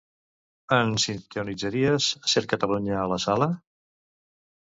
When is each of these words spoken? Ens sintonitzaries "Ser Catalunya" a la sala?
Ens 0.77 1.03
sintonitzaries 1.09 2.07
"Ser 2.33 2.43
Catalunya" 2.53 2.97
a 3.01 3.05
la 3.13 3.19
sala? 3.29 3.51